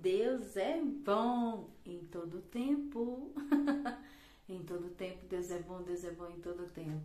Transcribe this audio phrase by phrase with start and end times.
[0.00, 3.34] Deus é bom em todo tempo.
[4.48, 7.04] em todo tempo, Deus é bom, Deus é bom em todo tempo.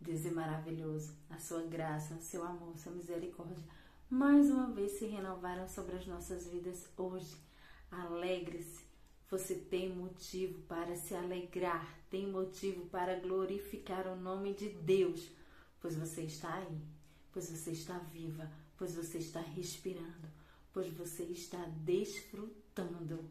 [0.00, 1.12] Deus é maravilhoso.
[1.28, 3.64] A sua graça, seu amor, sua misericórdia,
[4.08, 7.36] mais uma vez se renovaram sobre as nossas vidas hoje.
[7.90, 8.88] Alegre-se.
[9.28, 15.30] Você tem motivo para se alegrar, tem motivo para glorificar o nome de Deus,
[15.80, 16.80] pois você está aí,
[17.32, 20.28] pois você está viva, pois você está respirando,
[20.72, 23.24] pois você está desfrutando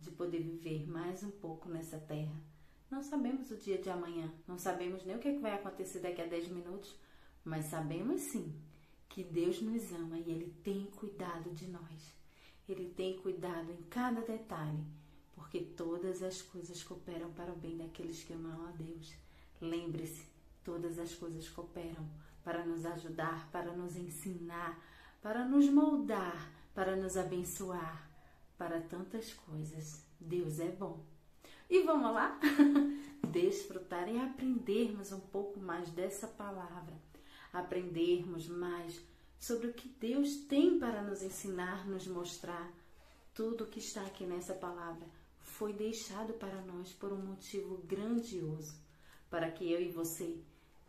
[0.00, 2.34] de poder viver mais um pouco nessa terra.
[2.90, 6.22] Não sabemos o dia de amanhã, não sabemos nem o que, é vai acontecer daqui
[6.22, 6.94] a 10 minutos,
[7.44, 8.54] mas sabemos sim
[9.08, 12.14] que Deus nos ama e Ele tem cuidado de nós.
[12.68, 14.84] Ele tem cuidado em cada detalhe,
[15.34, 19.14] porque todas as coisas cooperam para o bem daqueles que amam a Deus.
[19.60, 20.26] Lembre-se,
[20.64, 22.08] todas as coisas cooperam
[22.44, 24.80] para nos ajudar, para nos ensinar,
[25.22, 28.06] para nos moldar, para nos abençoar,
[28.58, 30.04] para tantas coisas.
[30.20, 31.02] Deus é bom.
[31.70, 32.38] E vamos lá?
[33.32, 36.94] Desfrutar e aprendermos um pouco mais dessa palavra,
[37.50, 39.00] aprendermos mais
[39.40, 42.70] sobre o que Deus tem para nos ensinar, nos mostrar.
[43.32, 45.08] Tudo o que está aqui nessa palavra
[45.40, 48.78] foi deixado para nós por um motivo grandioso,
[49.30, 50.44] para que eu e você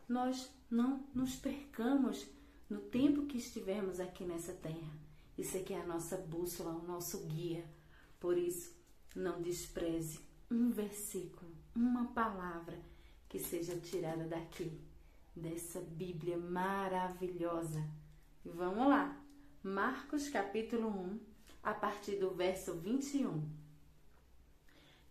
[0.06, 2.28] nós não nos percamos
[2.70, 5.07] no tempo que estivermos aqui nessa terra.
[5.38, 7.64] Isso aqui é a nossa bússola, o nosso guia.
[8.20, 8.76] Por isso,
[9.16, 12.80] não despreze um versículo, uma palavra
[13.30, 14.82] que seja tirada daqui,
[15.36, 17.88] dessa Bíblia maravilhosa.
[18.44, 19.22] E vamos lá.
[19.62, 21.20] Marcos capítulo 1,
[21.62, 23.48] a partir do verso 21.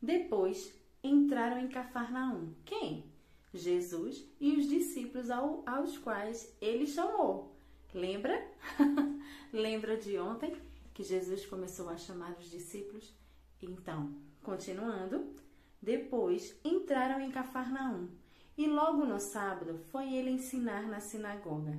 [0.02, 2.54] Depois entraram em Cafarnaum.
[2.64, 3.12] Quem?
[3.52, 7.55] Jesus e os discípulos ao, aos quais ele chamou.
[7.94, 8.46] Lembra?
[9.52, 10.54] Lembra de ontem
[10.92, 13.14] que Jesus começou a chamar os discípulos?
[13.62, 15.34] Então, continuando,
[15.80, 18.08] depois entraram em Cafarnaum
[18.56, 21.78] e logo no sábado foi ele ensinar na sinagoga.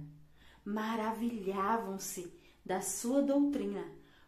[0.63, 2.31] Maravilhavam-se
[2.65, 3.83] da sua doutrina,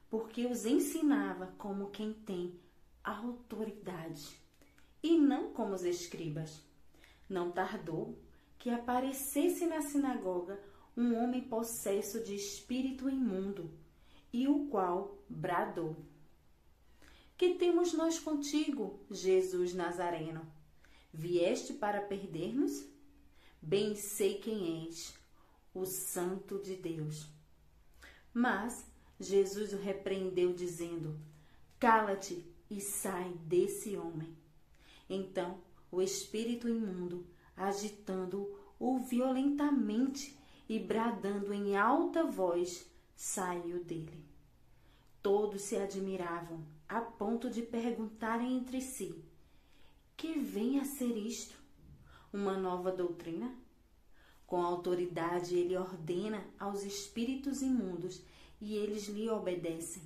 [0.09, 2.59] porque os ensinava como quem tem
[3.03, 4.39] autoridade
[5.03, 6.63] e não como os escribas.
[7.27, 8.17] Não tardou
[8.57, 10.59] que aparecesse na sinagoga
[10.99, 13.71] um homem possesso de espírito imundo,
[14.33, 15.95] e o qual bradou:
[17.37, 20.45] Que temos nós contigo, Jesus Nazareno?
[21.13, 22.85] Vieste para perder-nos?
[23.61, 25.17] Bem sei quem és,
[25.73, 27.27] o Santo de Deus.
[28.33, 28.85] Mas
[29.17, 31.17] Jesus o repreendeu, dizendo:
[31.79, 34.35] Cala-te e sai desse homem.
[35.09, 40.37] Então o espírito imundo, agitando-o violentamente
[40.69, 44.23] e bradando em alta voz, saiu dele.
[45.19, 49.15] Todos se admiravam, a ponto de perguntarem entre si:
[50.15, 51.57] Que vem a ser isto?
[52.31, 53.51] Uma nova doutrina?
[54.45, 58.21] Com autoridade ele ordena aos espíritos imundos
[58.61, 60.03] e eles lhe obedecem.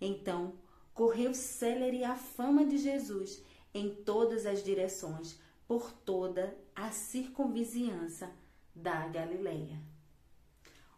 [0.00, 0.54] Então
[0.94, 3.42] correu célere a fama de Jesus
[3.74, 8.30] em todas as direções, por toda a circunvizinhança
[8.74, 9.80] da Galileia.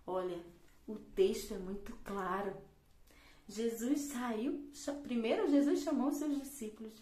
[0.07, 0.41] Olha,
[0.87, 2.55] o texto é muito claro.
[3.49, 4.71] Jesus saiu,
[5.03, 6.93] primeiro Jesus chamou seus discípulos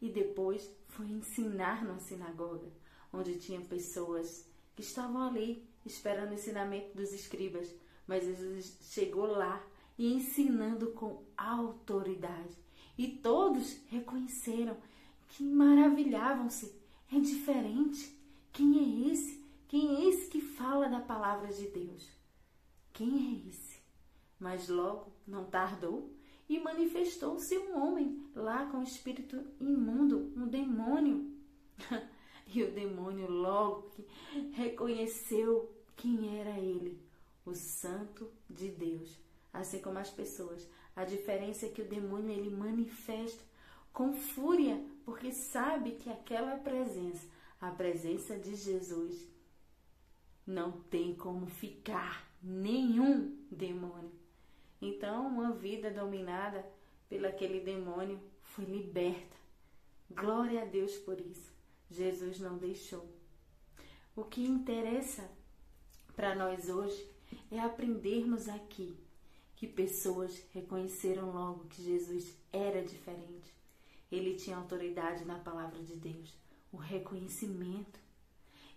[0.00, 2.68] e depois foi ensinar na sinagoga,
[3.12, 7.74] onde tinha pessoas que estavam ali esperando o ensinamento dos escribas,
[8.06, 9.64] mas Jesus chegou lá
[9.96, 12.56] e ensinando com autoridade.
[12.98, 14.76] E todos reconheceram
[15.28, 16.74] que maravilhavam-se.
[17.12, 18.14] É diferente.
[18.52, 19.45] Quem é esse?
[19.68, 22.08] Quem é esse que fala da palavra de Deus?
[22.92, 23.80] Quem é esse?
[24.38, 26.10] Mas logo não tardou
[26.48, 31.32] e manifestou-se um homem lá com espírito imundo, um demônio.
[32.46, 33.90] e o demônio logo
[34.52, 37.00] reconheceu quem era ele,
[37.44, 39.18] o Santo de Deus,
[39.52, 40.68] assim como as pessoas.
[40.94, 43.42] A diferença é que o demônio ele manifesta
[43.92, 47.26] com fúria, porque sabe que aquela presença,
[47.60, 49.26] a presença de Jesus,
[50.46, 54.12] não tem como ficar nenhum demônio.
[54.80, 56.64] Então, uma vida dominada
[57.08, 59.36] pelo aquele demônio foi liberta.
[60.10, 61.52] Glória a Deus por isso.
[61.90, 63.06] Jesus não deixou.
[64.14, 65.28] O que interessa
[66.14, 67.10] para nós hoje
[67.50, 68.96] é aprendermos aqui
[69.56, 73.54] que pessoas reconheceram logo que Jesus era diferente.
[74.10, 76.34] Ele tinha autoridade na palavra de Deus,
[76.72, 78.05] o reconhecimento.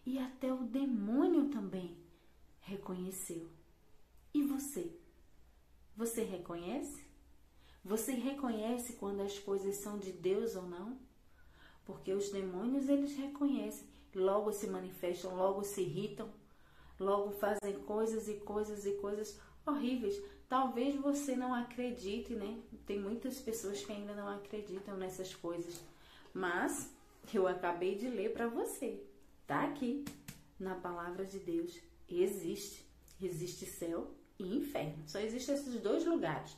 [0.06, 1.98] E até o demônio também
[2.62, 3.50] reconheceu.
[4.34, 4.92] E você?
[5.96, 7.04] Você reconhece?
[7.84, 10.98] Você reconhece quando as coisas são de Deus ou não?
[11.86, 16.30] Porque os demônios eles reconhecem, logo se manifestam, logo se irritam,
[17.00, 20.22] logo fazem coisas e coisas e coisas horríveis.
[20.48, 22.60] Talvez você não acredite, né?
[22.86, 25.81] Tem muitas pessoas que ainda não acreditam nessas coisas.
[26.34, 26.94] Mas
[27.34, 29.04] eu acabei de ler para você.
[29.50, 30.06] Tá aqui
[30.60, 31.75] na palavra de Deus.
[32.07, 32.86] Existe.
[33.19, 35.01] Existe céu e inferno.
[35.07, 36.56] Só existem esses dois lugares.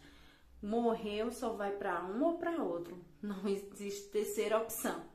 [0.61, 2.99] Morreu só vai para um ou para outro.
[3.23, 5.05] Não existe terceira opção.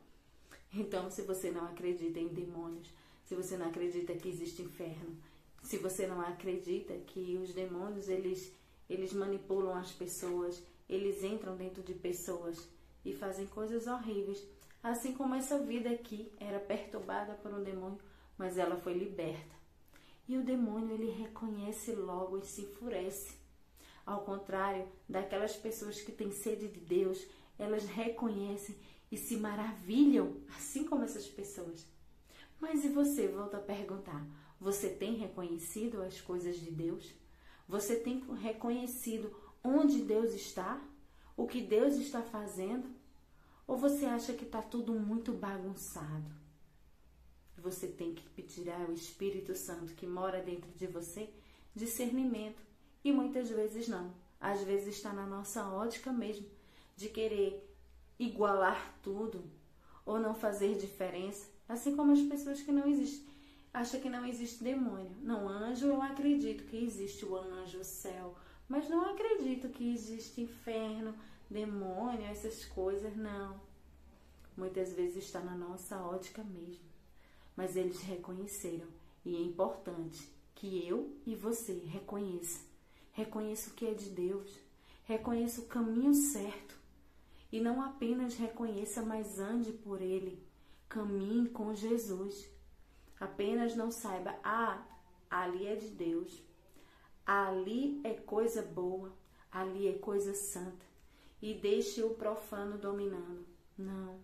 [0.73, 2.91] Então, se você não acredita em demônios,
[3.27, 5.15] se você não acredita que existe inferno,
[5.63, 8.55] se você não acredita que os demônios eles
[8.89, 12.67] eles manipulam as pessoas, eles entram dentro de pessoas
[13.05, 14.43] e fazem coisas horríveis,
[14.91, 17.99] assim como essa vida aqui era perturbada por um demônio,
[18.39, 19.57] mas ela foi liberta.
[20.29, 23.37] E o demônio ele reconhece logo e se enfurece.
[24.05, 27.27] Ao contrário daquelas pessoas que têm sede de Deus,
[27.59, 28.77] elas reconhecem
[29.11, 31.87] e se maravilham, assim como essas pessoas.
[32.61, 33.29] Mas e você?
[33.29, 34.25] Volta a perguntar:
[34.61, 37.13] você tem reconhecido as coisas de Deus?
[37.69, 40.81] Você tem reconhecido onde Deus está?
[41.37, 42.89] O que Deus está fazendo?
[43.67, 46.31] Ou você acha que está tudo muito bagunçado?
[47.59, 51.29] Você tem que pedir ao Espírito Santo que mora dentro de você
[51.75, 52.63] discernimento.
[53.03, 54.15] E muitas vezes não.
[54.41, 56.47] Às vezes está na nossa ótica mesmo
[56.97, 57.63] de querer
[58.19, 59.45] igualar tudo
[60.05, 63.37] ou não fazer diferença, assim como as pessoas que não existem
[63.77, 65.15] acha que não existe demônio.
[65.23, 68.35] Não, anjo eu acredito que existe o anjo, o céu,
[68.67, 71.15] mas não acredito que existe inferno,
[71.51, 73.61] demônio, essas coisas, não.
[74.57, 76.85] Muitas vezes está na nossa ótica mesmo.
[77.57, 78.89] Mas eles reconheceram
[79.25, 82.65] e é importante que eu e você reconheça.
[83.13, 84.59] Reconheça o que é de Deus.
[85.05, 86.77] Reconheça o caminho certo.
[87.51, 90.43] E não apenas reconheça, mas ande por ele.
[90.89, 92.49] Caminhe com Jesus.
[93.19, 94.85] Apenas não saiba, ah,
[95.31, 96.43] ali é de Deus.
[97.25, 99.13] Ali é coisa boa,
[99.51, 100.85] ali é coisa santa.
[101.41, 103.47] E deixe o profano dominando.
[103.77, 104.19] Não,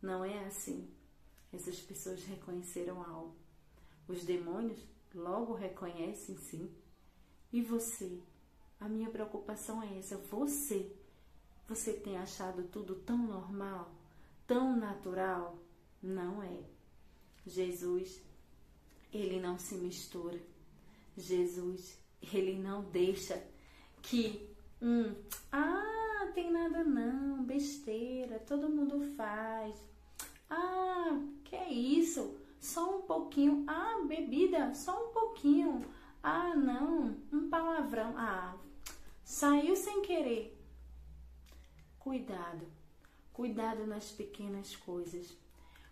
[0.00, 0.88] não é assim.
[1.52, 3.36] Essas pessoas reconheceram algo.
[4.08, 4.78] Os demônios
[5.14, 6.70] logo reconhecem sim.
[7.52, 8.20] E você?
[8.80, 10.16] A minha preocupação é essa.
[10.16, 10.92] Você,
[11.68, 13.92] você tem achado tudo tão normal,
[14.46, 15.58] tão natural?
[16.02, 16.64] Não é.
[17.46, 18.20] Jesus,
[19.12, 20.40] ele não se mistura.
[21.16, 21.98] Jesus,
[22.32, 23.42] ele não deixa
[24.00, 24.48] que
[24.80, 25.14] um,
[25.52, 26.01] ah,
[26.32, 29.74] tem nada não, besteira, todo mundo faz.
[30.48, 32.36] Ah, que é isso?
[32.58, 33.64] Só um pouquinho.
[33.66, 35.84] Ah, bebida, só um pouquinho.
[36.22, 38.14] Ah, não, um palavrão.
[38.16, 38.56] Ah,
[39.24, 40.58] saiu sem querer.
[41.98, 42.66] Cuidado,
[43.32, 45.36] cuidado nas pequenas coisas,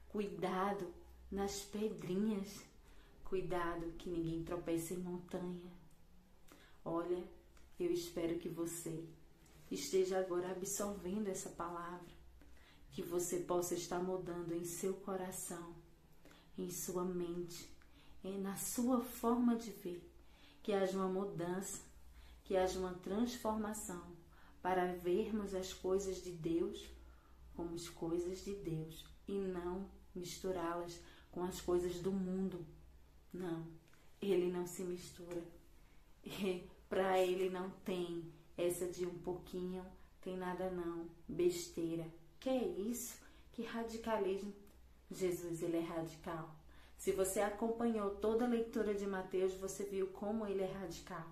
[0.09, 0.93] cuidado
[1.31, 2.65] nas pedrinhas.
[3.25, 5.71] Cuidado que ninguém tropece em montanha.
[6.85, 7.23] Olha,
[7.79, 9.05] eu espero que você
[9.71, 12.09] esteja agora absorvendo essa palavra,
[12.93, 15.75] que você possa estar mudando em seu coração,
[16.59, 17.69] em sua mente,
[18.23, 20.11] na sua forma de ver,
[20.63, 21.81] que haja uma mudança,
[22.45, 24.05] que haja uma transformação
[24.61, 26.91] para vermos as coisas de Deus
[27.55, 31.01] como as coisas de Deus e não misturá-las
[31.31, 32.67] com as coisas do mundo.
[33.33, 33.67] Não,
[34.21, 35.43] ele não se mistura.
[36.89, 38.25] Para ele não tem
[38.61, 39.85] essa de um pouquinho,
[40.21, 42.07] tem nada não, besteira.
[42.39, 43.17] Que é isso?
[43.53, 44.53] Que radicalismo.
[45.11, 46.55] Jesus, ele é radical.
[46.97, 51.27] Se você acompanhou toda a leitura de Mateus, você viu como ele é radical.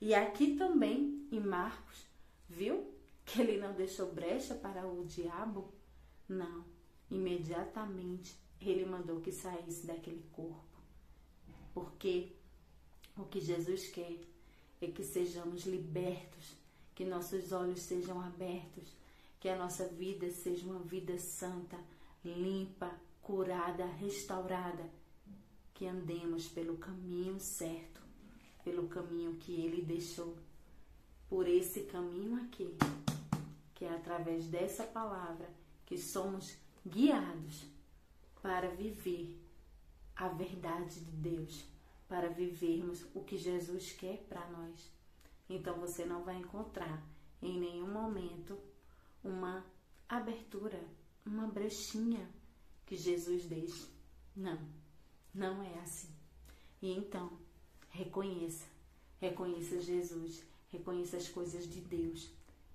[0.00, 2.06] E aqui também, em Marcos,
[2.48, 5.72] viu que ele não deixou brecha para o diabo?
[6.28, 6.64] Não.
[7.10, 10.78] Imediatamente ele mandou que saísse daquele corpo.
[11.74, 12.32] Porque
[13.16, 14.16] o que Jesus quer
[14.80, 16.56] é que sejamos libertos,
[17.00, 18.94] que nossos olhos sejam abertos,
[19.40, 21.78] que a nossa vida seja uma vida santa,
[22.22, 24.84] limpa, curada, restaurada,
[25.72, 28.02] que andemos pelo caminho certo,
[28.62, 30.36] pelo caminho que Ele deixou,
[31.26, 32.76] por esse caminho aqui,
[33.74, 35.48] que é através dessa palavra
[35.86, 36.54] que somos
[36.86, 37.64] guiados
[38.42, 39.40] para viver
[40.14, 41.64] a verdade de Deus,
[42.06, 44.99] para vivermos o que Jesus quer para nós.
[45.50, 47.04] Então você não vai encontrar
[47.42, 48.56] em nenhum momento
[49.22, 49.66] uma
[50.08, 50.80] abertura,
[51.26, 52.30] uma brechinha
[52.86, 53.88] que Jesus deixe.
[54.36, 54.58] Não,
[55.34, 56.14] não é assim.
[56.80, 57.36] E então,
[57.88, 58.64] reconheça,
[59.18, 62.30] reconheça Jesus, reconheça as coisas de Deus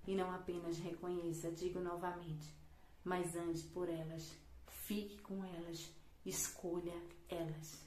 [0.06, 2.54] e não apenas reconheça, digo novamente,
[3.02, 5.90] mas ande por elas, fique com elas,
[6.26, 6.94] escolha
[7.26, 7.82] elas.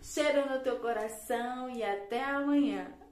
[0.00, 3.07] Cheiro no teu coração e até amanhã.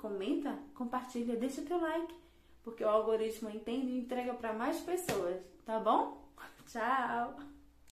[0.00, 2.14] Comenta, compartilha, deixa teu like,
[2.62, 6.26] porque o algoritmo entende e entrega para mais pessoas, tá bom?
[6.66, 7.59] Tchau!